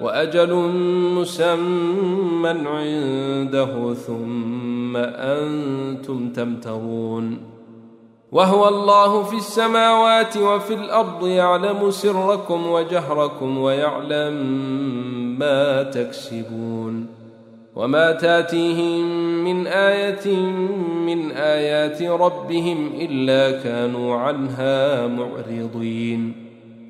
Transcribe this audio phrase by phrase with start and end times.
[0.00, 0.54] وأجل
[1.14, 7.38] مسمى عنده ثم أنتم تمترون
[8.32, 14.34] وهو الله في السماوات وفي الأرض يعلم سركم وجهركم ويعلم
[15.38, 17.06] ما تكسبون
[17.76, 19.04] وما تأتيهم
[19.44, 20.36] من آية
[21.06, 26.47] من آيات ربهم إلا كانوا عنها معرضين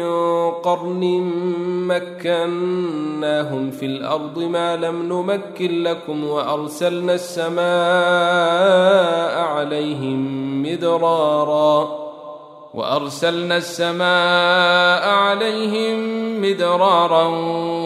[0.00, 1.02] من قرن
[1.88, 7.60] مكناهم في الأرض ما لم نمكن لكم وأرسلنا السماء
[9.38, 12.00] عليهم مدرارا
[12.74, 16.00] وأرسلنا السماء عليهم
[16.42, 17.26] مدرارا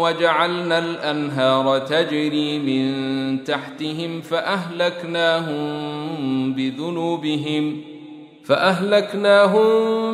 [0.01, 5.65] وجعلنا الأنهار تجري من تحتهم فأهلكناهم
[6.53, 7.94] بذنوبهم
[8.45, 9.69] فأهلكناهم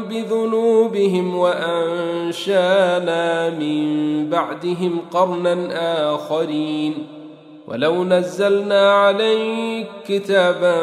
[0.05, 2.71] بذنوبهم وأنشانا
[3.51, 6.95] من بعدهم قرنا آخرين.
[7.69, 10.81] ولو نزلنا عليك كتابا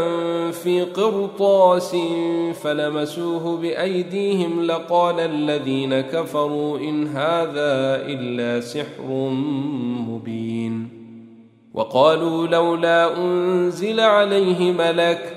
[0.51, 1.95] في قرطاس
[2.63, 9.29] فلمسوه بأيديهم لقال الذين كفروا إن هذا إلا سحر
[10.09, 10.89] مبين.
[11.73, 15.36] وقالوا لولا أنزل عليه ملك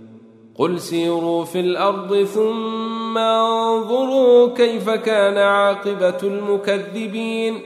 [0.61, 7.59] قل سيروا في الأرض ثم انظروا كيف كان عاقبه المكذبين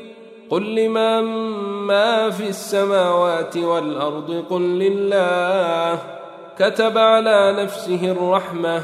[0.49, 1.21] قل لمن
[1.87, 5.99] ما في السماوات والارض قل لله
[6.59, 8.83] كتب على نفسه الرحمه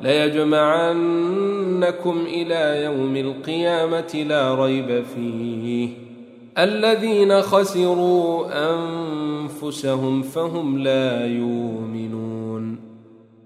[0.00, 1.44] ليجمعنكم
[2.26, 5.88] إلى يوم القيامه لا ريب فيه
[6.58, 12.85] الذين خسروا انفسهم فهم لا يؤمنون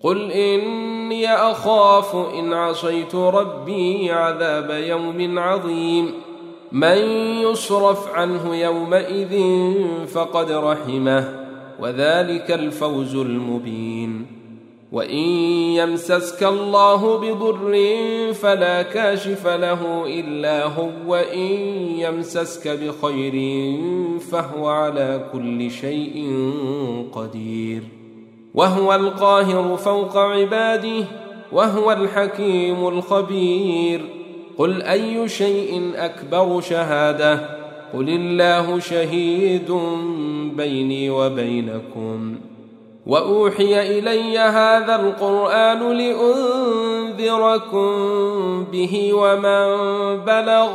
[0.00, 6.10] قل اني اخاف ان عصيت ربي عذاب يوم عظيم
[6.72, 6.98] من
[7.42, 9.42] يصرف عنه يومئذ
[10.06, 11.46] فقد رحمه
[11.80, 14.26] وذلك الفوز المبين
[14.92, 15.28] وان
[15.78, 17.74] يمسسك الله بضر
[18.32, 21.58] فلا كاشف له الا هو وان
[21.98, 23.34] يمسسك بخير
[24.18, 26.42] فهو على كل شيء
[27.12, 27.95] قدير
[28.56, 31.04] وهو القاهر فوق عباده
[31.52, 34.00] وهو الحكيم الخبير.
[34.58, 37.34] قل أي شيء أكبر شهادة؟
[37.94, 39.72] قل الله شهيد
[40.56, 42.36] بيني وبينكم.
[43.06, 47.86] وأوحي إلي هذا القرآن لأنذركم
[48.72, 49.66] به ومن
[50.24, 50.68] بلغ.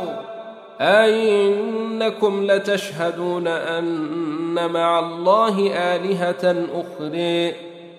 [0.80, 7.71] أئنكم لتشهدون أن مع الله آلهة أخرى.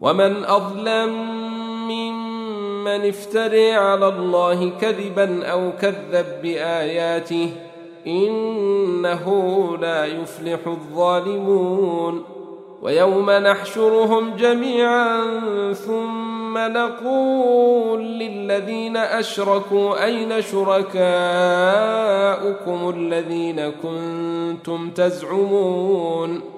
[0.00, 1.10] ومن اظلم
[1.88, 7.50] ممن افتري على الله كذبا أو كذب باياته
[8.06, 9.26] انه
[9.80, 12.24] لا يفلح الظالمون
[12.82, 15.22] ويوم نحشرهم جميعا
[15.72, 20.98] ثم نقول للذين اشركوا اين شركاؤكم
[22.96, 26.57] الذين كنتم تزعمون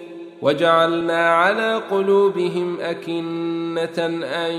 [0.41, 4.51] وجعلنا على قلوبهم أكنة أن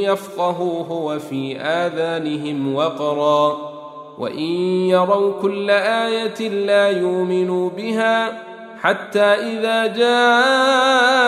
[0.00, 3.74] يفقهوه وفي آذانهم وقرا.
[4.18, 4.50] وإن
[4.88, 8.42] يروا كل آية لا يؤمنوا بها
[8.80, 11.26] حتى إذا جاءوك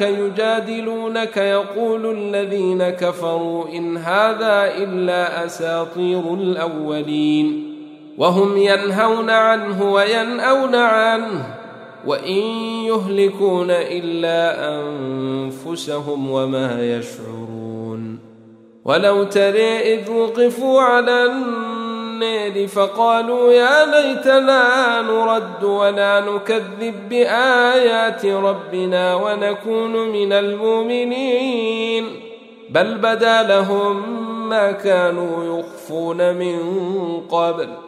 [0.00, 7.74] يجادلونك يقول الذين كفروا إن هذا إلا أساطير الأولين.
[8.18, 11.57] وهم ينهون عنه وينأون عنه.
[12.06, 12.42] وإن
[12.84, 18.18] يهلكون إلا أنفسهم وما يشعرون
[18.84, 30.08] ولو تري إذ وقفوا على النار فقالوا يا ليتنا نرد ولا نكذب بآيات ربنا ونكون
[30.08, 32.06] من المؤمنين
[32.70, 34.18] بل بدا لهم
[34.48, 36.60] ما كانوا يخفون من
[37.20, 37.87] قبل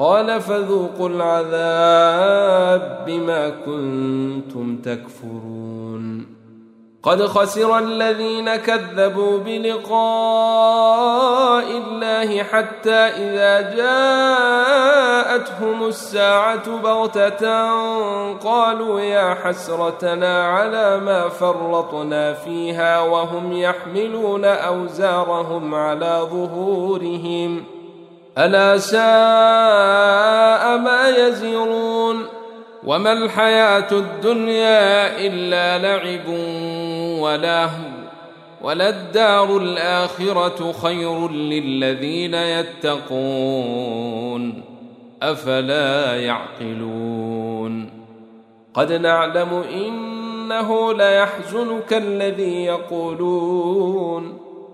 [0.00, 6.26] قال فذوقوا العذاب بما كنتم تكفرون.
[7.02, 10.44] قد خسر الذين كذبوا بلقاء
[11.64, 15.08] الله حتى إذا جاءتهم
[15.86, 17.70] الساعة بغتة
[18.34, 27.79] قالوا يا حسرتنا على ما فرطنا فيها وهم يحملون أوزارهم على ظهورهم.
[28.38, 29.00] ألا ساء
[30.78, 32.26] ما يزرون
[32.84, 36.28] وما الحياة الدنيا إلا لعب
[37.20, 37.90] ولاهو
[38.62, 43.90] وللدار الآخرة خير للذين يتقون
[45.22, 47.90] أفلا يعقلون
[48.74, 54.49] قد نعلم إنه ليحزنك الذي يقولون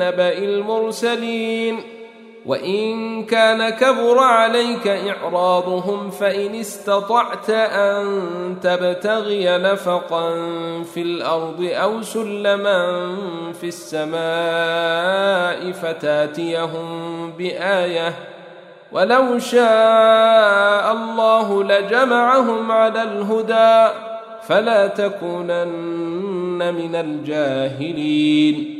[0.00, 1.80] نبأ المرسلين
[2.46, 8.06] وإن كان كبر عليك إعراضهم فإن استطعت أن
[8.62, 10.34] تبتغي نفقا
[10.82, 13.14] في الأرض أو سلما
[13.60, 14.12] في السماء
[15.72, 18.14] فتاتيهم بآية
[18.92, 23.94] ولو شاء الله لجمعهم على الهدى
[24.42, 28.79] فلا تكونن من الجاهلين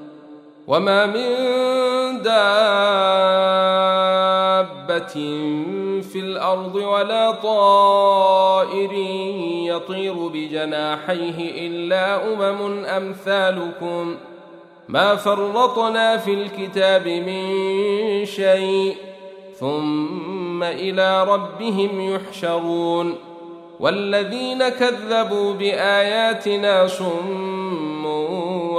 [0.67, 1.31] وما من
[2.21, 2.41] دابة
[6.01, 8.91] في الأرض ولا طائر
[9.75, 14.17] يطير بجناحيه إلا أمم أمثالكم
[14.89, 18.95] ما فرطنا في الكتاب من شيء
[19.59, 23.15] ثم إلى ربهم يحشرون
[23.79, 27.90] والذين كذبوا باياتنا صم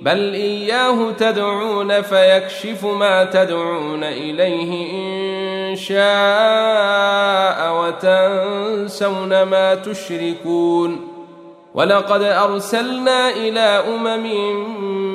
[0.00, 6.00] بل إياه تدعون فيكشف ما تدعون إليه إن شاء
[7.74, 11.08] وتنسون ما تشركون
[11.74, 14.54] ولقد أرسلنا إلى أمم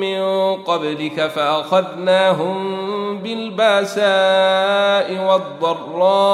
[0.00, 2.86] من قبلك فأخذناهم
[3.18, 4.06] بالبأساء
[5.28, 6.28] والضراء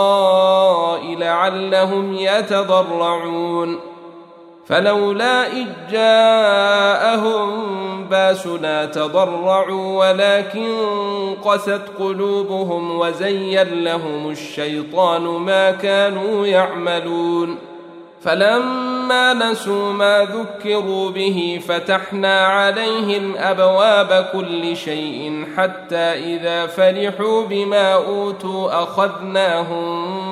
[1.14, 3.91] لعلهم يتضرعون
[4.66, 7.48] فلولا إذ جاءهم
[8.04, 10.74] باسنا تضرعوا ولكن
[11.44, 17.58] قست قلوبهم وزين لهم الشيطان ما كانوا يعملون
[18.22, 28.82] فلما نسوا ما ذكروا به فتحنا عليهم أبواب كل شيء حتى إذا فرحوا بما أوتوا
[28.82, 30.31] أخذناهم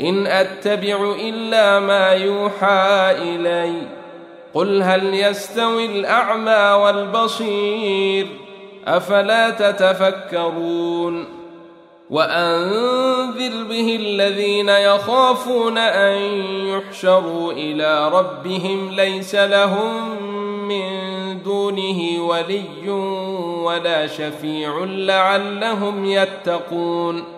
[0.00, 3.98] إن أتبع إلا ما يوحى اليّ.
[4.54, 8.26] قل هل يستوي الأعمى والبصير؟
[8.86, 11.24] أفلا تتفكرون؟
[12.10, 16.18] وأنذر به الذين يخافون أن
[16.66, 20.22] يحشروا إلى ربهم ليس لهم
[20.68, 20.88] من
[21.42, 22.90] دونه ولي
[23.64, 27.37] ولا شفيع لعلهم يتقون.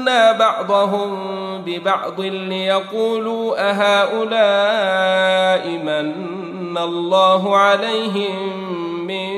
[0.00, 8.66] فتنا بعضهم ببعض ليقولوا أهؤلاء من الله عليهم
[9.06, 9.30] من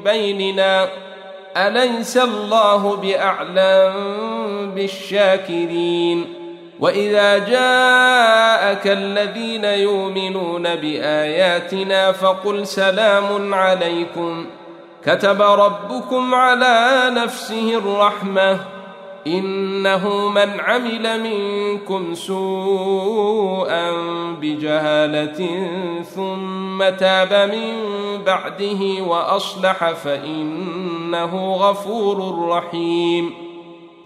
[0.00, 0.88] بيننا؟
[1.56, 3.94] أليس الله بأعلم
[4.74, 6.34] بالشاكرين؟
[6.80, 14.46] وإذا جاءك الذين يؤمنون بآياتنا فقل سلام عليكم.
[15.06, 18.79] كتب ربكم على نفسه الرحمة.
[19.26, 23.92] إنه من عمل منكم سوءا
[24.40, 25.68] بجهالة
[26.02, 27.74] ثم تاب من
[28.24, 33.34] بعده وأصلح فإنه غفور رحيم.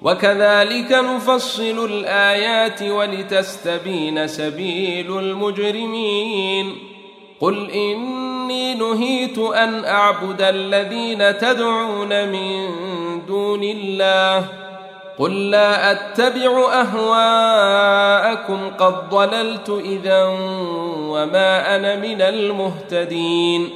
[0.02, 6.74] وكذلك نفصل الآيات ولتستبين سبيل المجرمين.
[7.40, 12.68] قل إني نهيت أن أعبد الذين تدعون من
[13.26, 14.48] دون الله
[15.18, 20.24] قل لا أتبع أهواءكم قد ضللت إذا
[20.98, 23.70] وما أنا من المهتدين.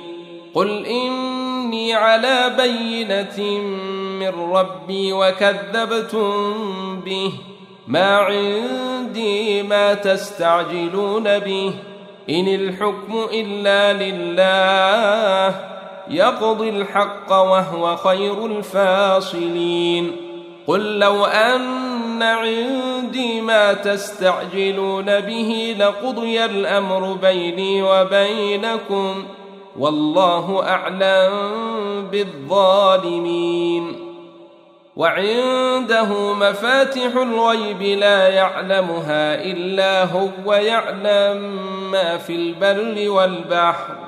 [0.55, 3.61] قل إني على بينة
[4.21, 6.55] من ربي وكذبتم
[7.01, 7.33] به.
[7.87, 11.73] ما عندي ما تستعجلون به.
[12.31, 15.55] إن الحكم إلا لله.
[16.11, 20.28] يقضي الحق وهو خير الفاصلين.
[20.69, 29.25] قل لو ان عندي ما تستعجلون به لقضي الامر بيني وبينكم
[29.79, 31.33] والله اعلم
[32.13, 34.09] بالظالمين.
[34.97, 41.59] وعنده مفاتح الغيب لا يعلمها الا هو ويعلم
[41.91, 44.08] ما في البر والبحر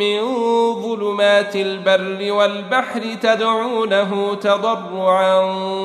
[0.00, 0.20] من
[0.82, 5.38] ظلمات البر والبحر تدعونه تضرعا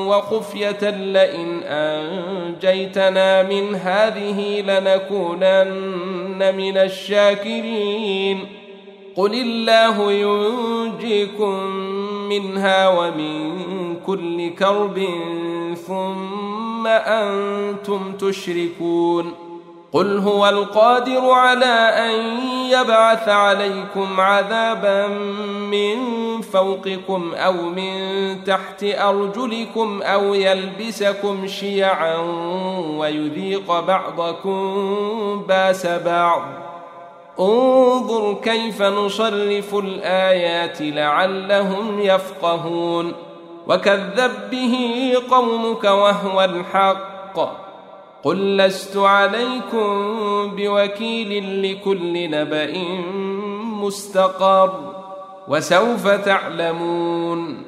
[0.08, 8.46] وخفية لئن أنجيتنا من هذه لنكونن من الشاكرين.
[9.16, 11.66] قل الله ينجيكم
[12.28, 13.64] منها ومن
[14.06, 15.08] كل كرب
[15.86, 19.45] ثم أنتم تشركون.
[19.92, 22.38] قل هو القادر على ان
[22.70, 25.06] يبعث عليكم عذابا
[25.70, 25.96] من
[26.40, 32.16] فوقكم أو من تحت ارجلكم أو يلبسكم شيعا
[32.98, 36.42] ويذيق بعضكم باس بعض.
[37.40, 43.12] انظر كيف نصرف الايات لعلهم يفقهون.
[43.66, 47.65] وكذب به قومك وهو الحق.
[48.26, 49.86] قل لست عليكم
[50.56, 52.72] بوكيل لكل نبأ
[53.82, 54.94] مستقر
[55.48, 57.62] وسوف تعلمون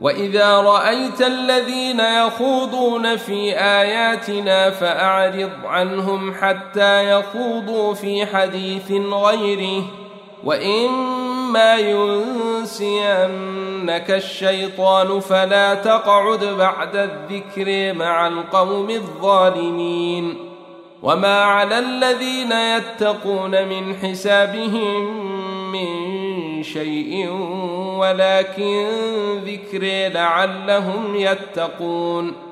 [0.00, 9.84] وإذا رأيت الذين يخوضون في آياتنا فأعرض عنهم حتى يخوضوا في حديث غيره
[11.52, 11.76] واما
[12.64, 13.40] ينسينك
[14.10, 20.34] الشيطان فلا تقعد بعد الذكر مع القوم الظالمين
[21.02, 25.32] وما على الذين يتقون من حسابهم
[25.72, 27.28] من شيء
[27.98, 28.88] ولكن
[29.44, 32.51] ذكر لعلهم يتقون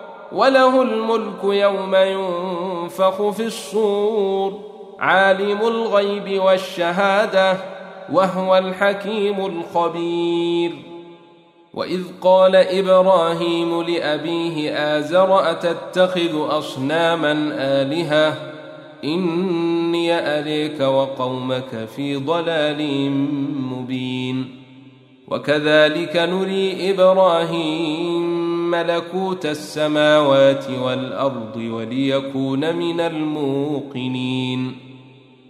[0.33, 4.59] وله الملك يوم ينفخ في الصور
[4.99, 7.57] عالم الغيب والشهادة
[8.11, 10.71] وهو الحكيم الخبير.
[11.73, 18.37] وإذ قال إبراهيم لأبيه آزر أتتخذ أصناما آلهة؟
[19.03, 23.11] إني أريك وقومك في ضلال
[23.71, 24.61] مبين.
[25.27, 28.40] وكذلك نري إبراهيم
[28.71, 34.77] ملكوت السماوات والأرض وليكون من الموقنين.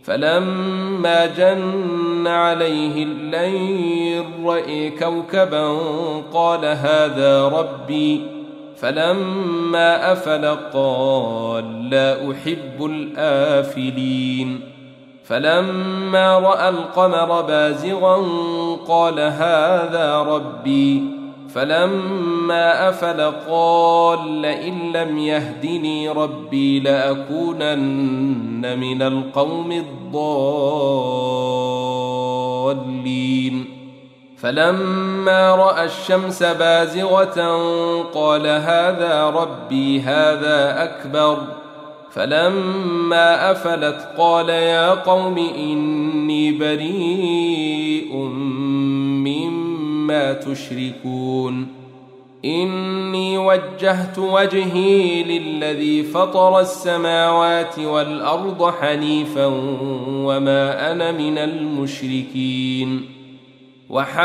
[0.03, 5.77] فلما جن عليه الليل رأي كوكبا
[6.33, 8.21] قال هذا ربي.
[8.77, 14.61] فلما أفل قال لا أحب الآفلين.
[15.23, 18.15] فلما رأى القمر بازغا
[18.87, 21.20] قال هذا ربي.
[21.53, 29.71] فلما أفل قال لئن لم يهدني ربي لأكونن من القوم
[32.91, 33.65] الضالين.
[34.37, 37.61] فلما رأى الشمس بازغة
[38.13, 41.37] قال هذا ربي هذا أكبر.
[42.11, 48.31] فلما أفلت قال يا قوم إني بريء
[50.01, 51.67] مما تشركون.
[52.45, 59.45] إني وجهت وجهي للذي فطر السماوات والأرض حنيفا
[60.07, 63.05] وما أنا من المشركين.
[63.89, 64.21] وحاجه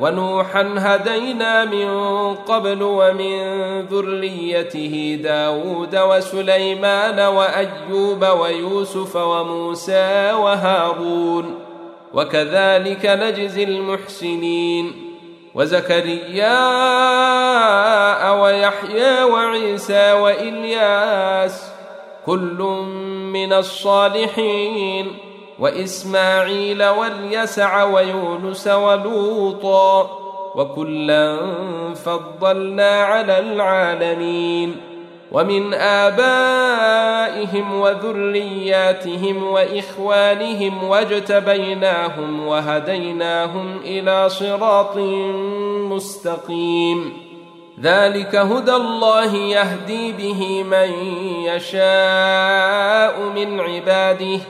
[0.00, 1.90] ونوحا هدينا من
[2.34, 3.40] قبل ومن
[3.86, 11.58] ذريته داود وسليمان وأيوب ويوسف وموسى وهارون
[12.14, 14.92] وكذلك نجزي المحسنين
[15.54, 16.60] وزكريا
[18.32, 21.70] ويحيى وعيسى وإلياس
[22.26, 22.58] كل
[23.32, 25.29] من الصالحين
[25.60, 30.10] وإسماعيل واليسع ويونس ولوطا
[30.54, 31.38] وكلا
[31.94, 34.76] فضلنا على العالمين
[35.32, 37.40] ومن آبائهم
[37.80, 44.96] وذرياتهم وإخوانهم واجتبيناهم وهديناهم إلى صراط
[45.92, 47.12] مستقيم
[47.80, 50.92] ذلك هدى الله يهدي به من
[51.44, 54.40] يشاء من عباده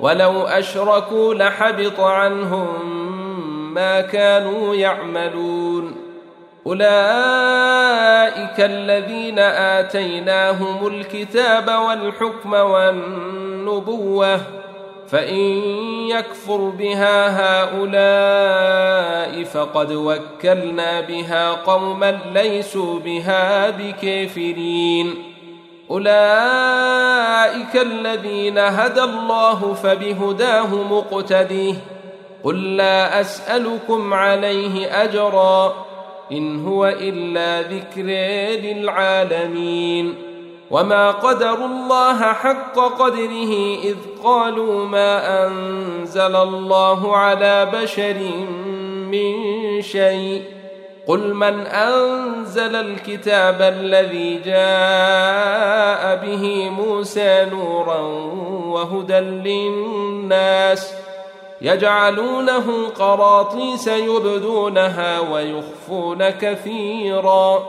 [0.00, 3.00] ولو أشركوا لحبط عنهم
[3.74, 5.96] ما كانوا يعملون.
[6.66, 6.90] أولئك
[8.58, 14.40] الذين آتيناهم الكتاب والحكم والنبوة
[15.08, 15.36] فإن
[16.08, 25.29] يكفر بها هؤلاء فقد وكلنا بها قوما ليسوا بها بكافرين.
[25.90, 31.74] أولئك الذين هدى الله فبهداه مقتديه.
[32.44, 35.74] قل لا أسألكم عليه أجرا
[36.32, 38.02] إن هو إلا ذكر
[38.66, 40.14] للعالمين.
[40.70, 48.16] وما قدروا الله حق قدره إذ قالوا ما أنزل الله على بشر
[49.10, 49.32] من
[49.82, 50.59] شيء.
[51.10, 57.98] قل من أنزل الكتاب الذي جاء به موسى نورا
[58.70, 60.94] وهدى للناس
[61.62, 67.62] يجعلونه قراطيس يبدونها ويخفون كثيرا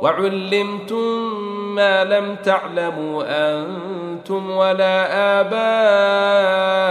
[0.00, 1.34] وعلمتم
[1.74, 5.06] ما لم تعلموا أنتم ولا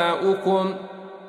[0.09, 0.73] آباؤكم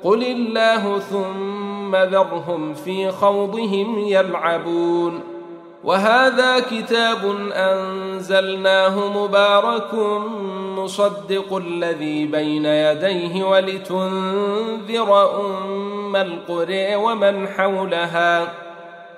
[0.05, 5.19] قل الله ثم ذرهم في خوضهم يلعبون
[5.83, 9.93] وهذا كتاب انزلناه مبارك
[10.77, 18.53] مصدق الذي بين يديه ولتنذر ام القرى ومن حولها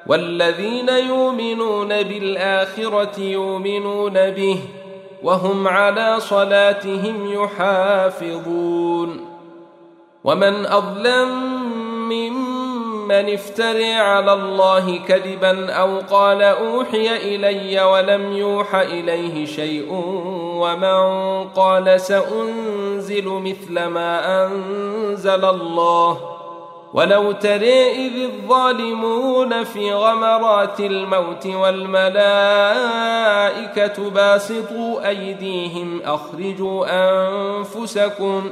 [0.08, 4.60] والذين يؤمنون بالاخره يؤمنون به
[5.24, 9.37] وهم على صلاتهم يحافظون
[10.28, 11.30] ومن أظلم
[12.10, 19.88] ممن افتري على الله كذبا أو قال أوحي إلي ولم يوح إليه شيء
[20.60, 21.00] ومن
[21.44, 26.18] قال سأنزل مثل ما أنزل الله
[26.94, 32.10] ولو تري إذ الظالمون في غمرات الموت والملائكة
[34.10, 38.52] باسطوا أيديهم أخرجوا أنفسكم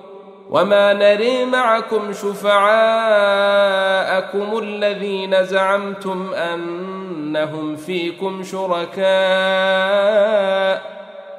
[0.51, 2.57] وما نري معكم شفعاءكم
[4.57, 9.01] الذين زعمتم انهم فيكم شركاء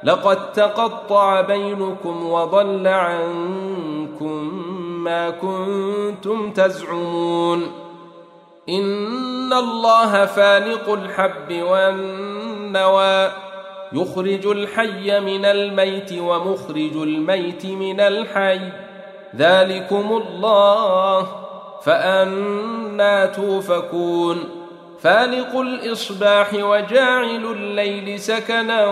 [0.05, 4.65] لقد تقطع بينكم وضل عنكم
[5.05, 7.73] ما كنتم تزعمون
[8.69, 13.31] ان الله فالق الحب والنوى
[13.93, 18.61] يخرج الحي من الميت ومخرج الميت من الحي
[19.37, 21.27] ذلكم الله
[21.85, 24.45] فأنا توفكون.
[25.01, 28.87] فالق الإصباح وجاعل الليل سكنا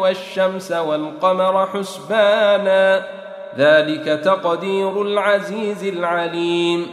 [0.00, 3.06] والشمس والقمر حسبانا.
[3.58, 6.86] ذلك تقدير العزيز العليم.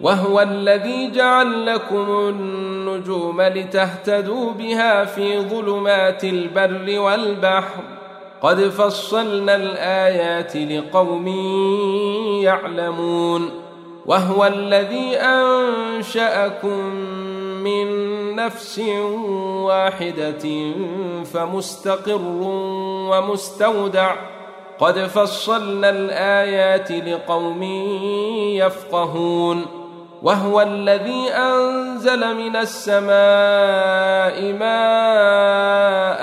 [0.00, 7.82] وهو الذي جعل لكم النجوم لتهتدوا بها في ظلمات البر والبحر.
[8.42, 11.28] قد فصلنا الآيات لقوم
[12.42, 13.50] يعلمون
[14.06, 16.94] وهو الذي أنشأكم
[17.64, 17.86] من
[18.36, 18.78] نفس
[19.62, 20.72] واحدة
[21.24, 22.20] فمستقر
[23.10, 24.14] ومستودع.
[24.78, 27.62] قد فصلنا الآيات لقوم
[28.52, 29.66] يفقهون.
[30.22, 33.12] وهو الذي أنزل من السماء
[34.52, 36.22] ماء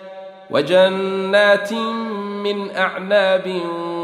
[0.51, 1.73] وجنات
[2.43, 3.61] من أعناب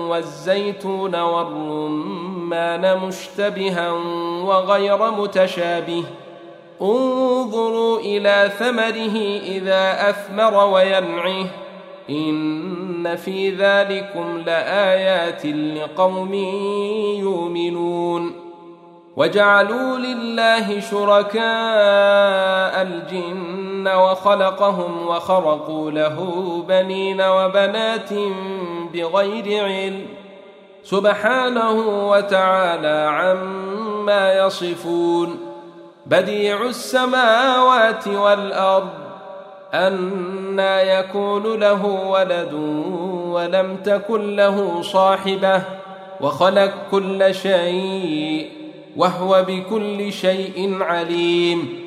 [0.09, 3.91] والزيتون والرمان مشتبها
[4.45, 6.03] وغير متشابه.
[6.81, 9.17] انظروا إلى ثمره
[9.57, 11.45] إذا أثمر وينعه.
[12.09, 16.33] إن في ذلكم لآيات لقوم
[17.19, 18.35] يؤمنون.
[19.17, 21.41] وجعلوا لله شركاء
[22.81, 26.17] الجن وخلقهم وخرقوا له
[26.67, 28.09] بنين وبنات
[28.93, 30.05] بغير علم
[30.83, 35.39] سبحانه وتعالى عما يصفون
[36.05, 38.89] بديع السماوات والأرض
[39.73, 42.53] أنا يكون له ولد
[43.31, 45.61] ولم تكن له صاحبة
[46.21, 48.51] وخلق كل شيء
[48.97, 51.86] وهو بكل شيء عليم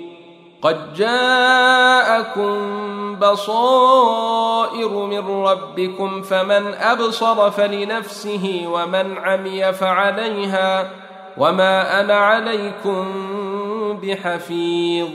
[0.61, 2.55] قد جاءكم
[3.15, 10.91] بصائر من ربكم فمن أبصر فلنفسه ومن عمي فعليها
[11.37, 13.05] وما أنا عليكم
[14.03, 15.07] بحفيظ.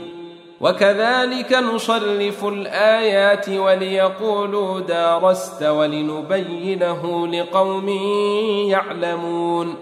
[0.61, 7.89] وكذلك نصرف الآيات وليقولوا دارست ولنبينه لقوم
[8.69, 9.75] يعلمون.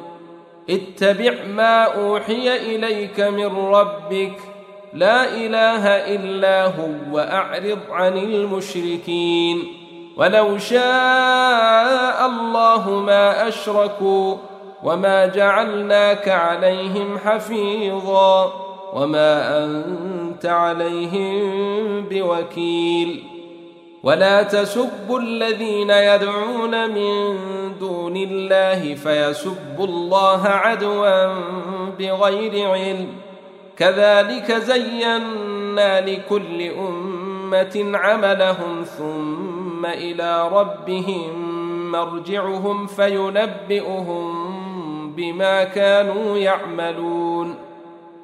[0.70, 4.55] اتبع ما أوحي إليك من ربك
[4.96, 9.64] لا إله إلا هو وأعرض عن المشركين.
[10.18, 14.36] ولو شاء الله ما أشركوا
[14.84, 18.54] وما جعلناك عليهم حفيظا
[18.94, 21.42] وما أنت عليهم
[22.12, 23.24] بوكيل.
[24.04, 27.38] ولا تسبوا الذين يدعون من
[27.80, 31.34] دون الله فيسبوا الله عدوا
[32.00, 33.25] بغير علم.
[33.78, 41.56] كذلك زينا لكل أمة عملهم ثم إلى ربهم
[41.92, 44.56] مرجعهم فينبئهم
[45.16, 47.56] بما كانوا يعملون.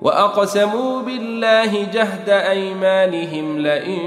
[0.02, 4.02] وأقسموا بالله جهد أيمانهم لئن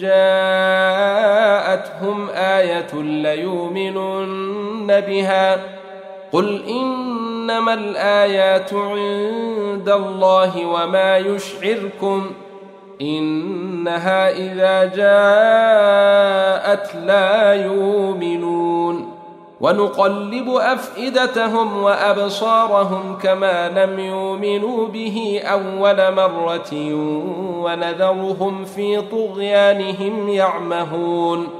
[0.00, 1.20] جاءتهم
[2.34, 5.60] آية ليؤمنن بها.
[6.32, 12.30] قل انما الايات عند الله وما يشعركم
[13.00, 15.86] انها اذا جاءت
[16.94, 19.20] لا يؤمنون
[19.60, 26.94] ونقلب افئدتهم وابصارهم كما لم يؤمنوا به اول مره
[27.64, 31.59] ونذرهم في طغيانهم يعمهون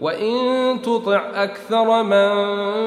[0.00, 2.34] وان تطع أكثر من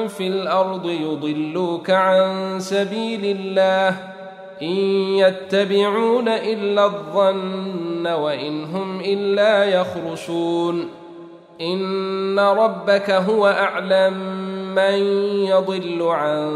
[0.08, 4.14] في الأرض يضلوك عن سبيل الله
[4.62, 4.76] ان
[5.18, 10.88] يتبعون الا الظن وان هم الا يخرصون
[11.60, 14.14] ان ربك هو اعلم
[14.74, 14.98] من
[15.46, 16.52] يضل عن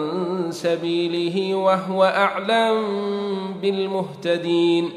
[0.50, 2.84] سبيله وهو اعلم
[3.62, 4.90] بالمهتدين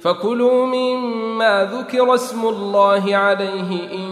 [0.00, 4.11] فكلوا مما ذكر اسم الله عليه ان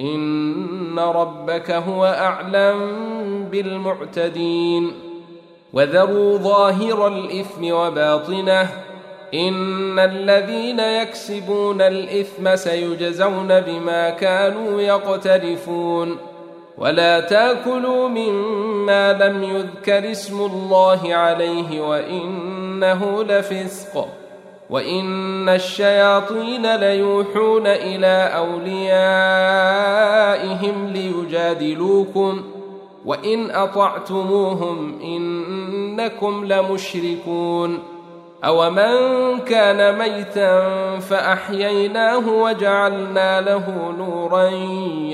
[0.00, 2.78] إن ربك هو أعلم
[3.52, 4.92] بالمعتدين.
[5.72, 8.68] وذروا ظاهر الإثم وباطنه.
[9.34, 16.16] إن الذين يكسبون الإثم سيجزون بما كانوا يقترفون.
[16.78, 24.08] ولا تاكلوا مما لم يذكر اسم الله عليه وإنه لفسق.
[24.74, 28.86] وان الشياطين ليوحون إلى اوليائهم
[30.86, 32.42] ليجادلوكم
[33.04, 37.78] وان اطعتموهم انكم لمشركون
[38.44, 40.60] أومن كان ميتا
[40.98, 44.48] فأحييناه وجعلنا له نورا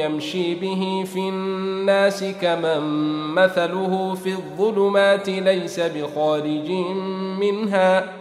[0.04, 2.80] يمشي به في الناس كمن
[3.34, 6.70] مثله في الظلمات ليس بخارج
[7.40, 8.20] منها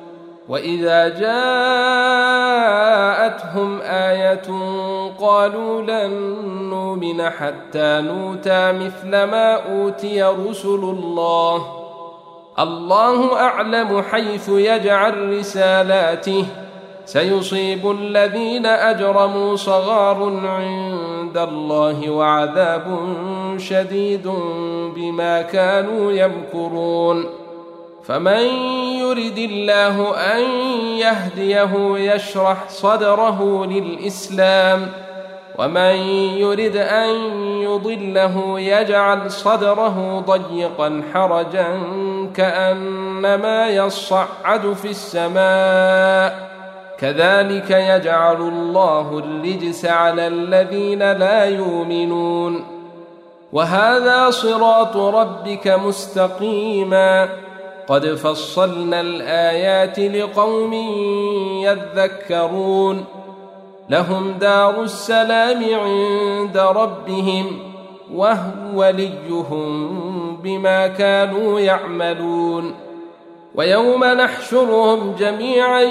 [0.49, 1.31] وإذا جاءتهم
[3.81, 4.41] آية
[5.21, 6.11] قالوا لن
[6.69, 11.65] نؤمن حتى نوتى مثل ما أوتي رسل الله.
[12.59, 16.45] الله أعلم حيث يجعل رسالاته.
[17.05, 22.99] سيصيب الذين أجرموا صغار عند الله وعذاب
[23.57, 24.31] شديد
[24.95, 27.40] بما كانوا يمكرون.
[28.11, 28.43] فمن
[28.99, 30.41] يرد الله أن
[30.97, 34.87] يهديه يشرح صدره للإسلام
[35.57, 35.95] ومن
[36.37, 37.09] يرد أن
[37.61, 41.79] يضله يجعل صدره ضيقا حرجا
[42.35, 46.51] كأنما يصعد في السماء
[46.99, 52.65] كذلك يجعل الله الرجس على الذين لا يؤمنون.
[53.53, 57.29] وهذا صراط ربك مستقيما.
[57.87, 60.73] قد فصلنا الآيات لقوم
[61.63, 63.05] يذكرون
[63.89, 67.59] لهم دار السلام عند ربهم
[68.13, 72.75] وهو وليهم بما كانوا يعملون
[73.55, 75.81] ويوم نحشرهم جميعا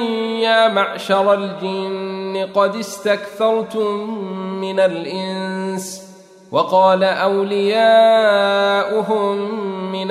[0.41, 4.15] يا معشر الجن قد استكثرتم
[4.61, 6.11] من الإنس
[6.53, 7.81] وقال أولياؤهم
[9.93, 10.11] من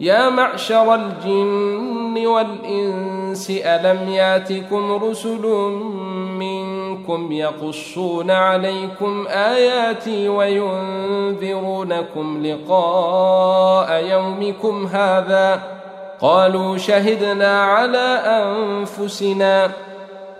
[0.00, 5.46] يا معشر الجن والإنس ألم ياتكم رسل
[6.38, 11.26] منكم يقصون عليكم آياتي وينذرونكم
[12.46, 15.62] لقاء يومكم هذا؟
[16.20, 19.70] قالوا شهدنا على أنفسنا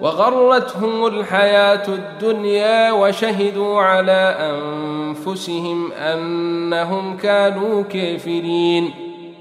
[0.01, 9.10] وغرتهم الحياة الدنيا وشهدوا على أنفسهم أنهم كانوا كافرين.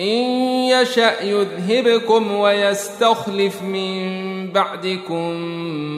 [0.00, 0.24] إن
[0.68, 5.30] يشأ يذهبكم ويستخلف من بعدكم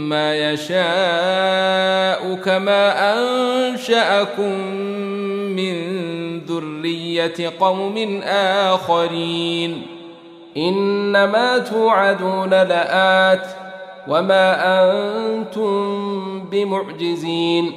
[0.09, 4.59] ما يشاء كما أنشأكم
[5.57, 5.75] من
[6.41, 9.87] ذرية قوم آخرين.
[10.57, 13.47] إنما توعدون لآت
[14.09, 17.73] وما أنتم بمعجزين.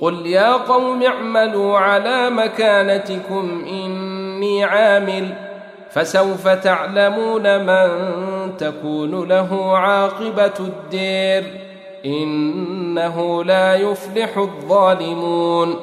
[0.00, 5.43] قل يا قوم اعملوا على مكانتكم إني عامل.
[5.94, 7.88] فسوف تعلمون من
[8.58, 11.44] تكون له عاقبة الدير.
[12.06, 15.76] إنه لا يفلح الظالمون.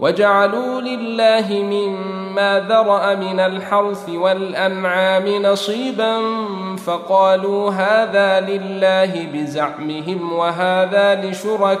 [0.00, 6.20] وجعلوا لله مما ذرأ من الحرث والأنعام نصيبا
[6.76, 11.80] فقالوا هذا لله بزعمهم وهذا لشركائنا.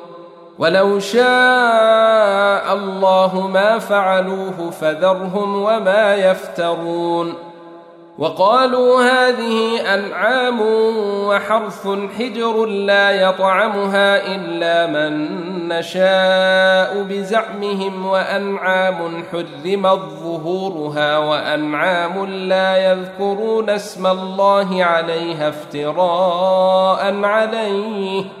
[0.61, 7.33] ولو شاء الله ما فعلوه فذرهم وما يفترون.
[8.17, 10.61] وقالوا هذه أنعام
[11.27, 11.87] وحرث
[12.17, 15.27] حجر لا يطعمها إلا من
[15.67, 28.40] نشاء بزعمهم وأنعام حرمت ظهورها وأنعام لا يذكرون اسم الله عليها افتراء عليه.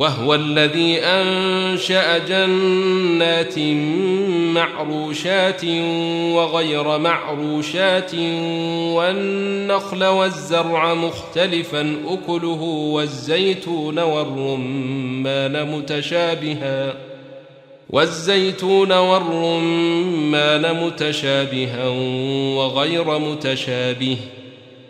[0.00, 3.58] وهو الذي أنشأ جنات
[4.54, 5.64] معروشات
[6.34, 8.14] وغير معروشات
[8.94, 16.94] والنخل والزرع مختلفا أكله والزيتون والرمان متشابها
[17.90, 21.88] والزيتون والرمان متشابها
[22.56, 24.16] وغير متشابه.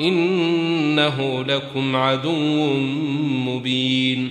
[0.00, 2.74] إنه لكم عدو
[3.46, 4.30] مبين.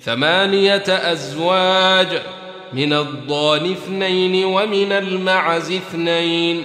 [0.00, 2.22] ثمانية أزواج
[2.72, 6.64] من الضان اثنين ومن المعز اثنين.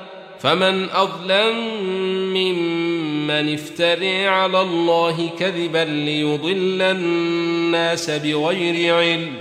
[0.41, 1.55] فمن أظلم
[2.33, 9.33] ممن افتري على الله كذبا ليضل الناس بغير علم.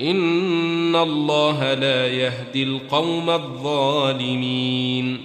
[0.00, 5.24] إن الله لا يهدي القوم الظالمين.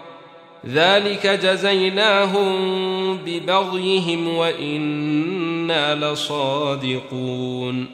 [0.67, 2.53] ذلك جزيناهم
[3.17, 7.85] ببغيهم وإنا لصادقون.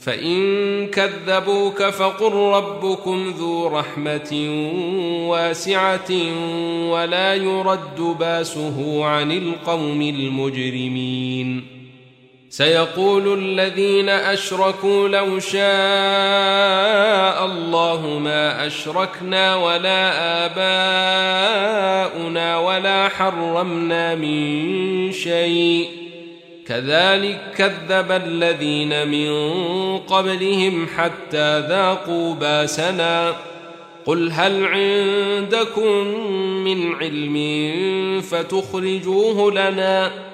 [0.00, 4.48] فإن كذبوك فقل ربكم ذو رحمة
[5.28, 6.10] واسعة
[6.90, 11.73] ولا يرد باسه عن القوم المجرمين.
[12.56, 15.62] سيقول الذين أشركوا لو شاء
[17.44, 20.12] الله ما أشركنا ولا
[22.06, 25.88] آباؤنا ولا حرمنا من شيء.
[26.66, 29.28] كذلك كذب الذين من
[29.98, 33.34] قبلهم حتى ذاقوا باسنا.
[34.06, 36.06] قل هل عندكم
[36.64, 37.36] من علم
[38.20, 40.33] فتخرجوه لنا؟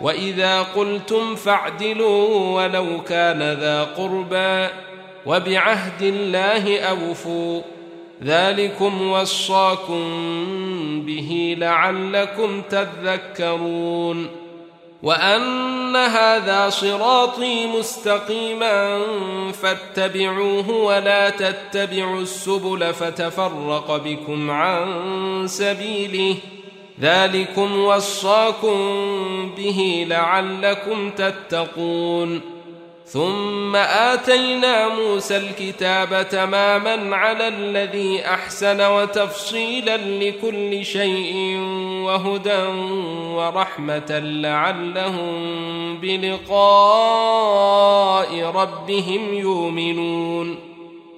[0.00, 2.28] وإذا قلتم فاعدلوا
[2.62, 4.68] ولو كان ذا قربى
[5.26, 7.62] وبعهد الله أوفوا
[8.24, 10.02] ذلكم وصاكم
[11.06, 14.28] به لعلكم تذكرون
[15.02, 19.00] وأن هذا صراطي مستقيما
[19.52, 26.36] فاتبعوه ولا تتبعوا السبل فتفرق بكم عن سبيله
[27.00, 28.78] ذلكم وصاكم
[29.56, 32.40] به لعلكم تتقون.
[33.06, 41.58] ثم آتينا موسى الكتاب تماما على الذي أحسن وتفصيلا لكل شيء
[42.04, 42.64] وهدى
[43.34, 47.32] ورحمة لعلهم بلقاء
[48.42, 50.67] ربهم يؤمنون.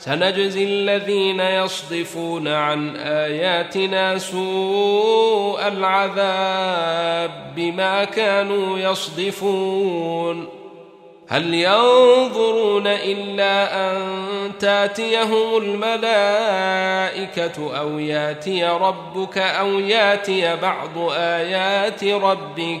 [0.00, 10.48] سنجزي الذين يصدفون عن آياتنا سوء العذاب بما كانوا يصدفون.
[11.28, 14.02] هل ينظرون إلا أن
[14.60, 16.18] تاتيهم الملائكة
[17.78, 22.80] أو ياتي ربك أو ياتي بعض آيات ربك؟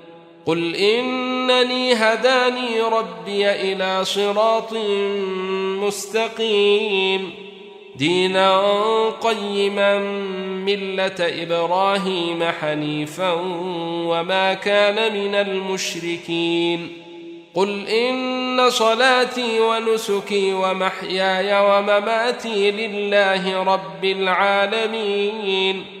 [0.45, 4.73] قل إنني هداني ربي إلى صراط
[5.83, 7.33] مستقيم.
[7.95, 8.61] دينا
[9.09, 9.99] قيما
[10.65, 13.31] ملة إبراهيم حنيفا
[14.07, 16.97] وما كان من المشركين.
[17.53, 26.00] قل إن صلاتي ونسكي ومحياي ومماتي لله رب العالمين.